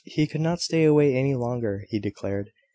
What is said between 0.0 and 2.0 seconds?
He could not stay away any longer, he